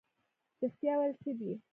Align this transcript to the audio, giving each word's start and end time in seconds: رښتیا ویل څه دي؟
رښتیا 0.61 0.93
ویل 0.97 1.13
څه 1.21 1.31
دي؟ 1.39 1.51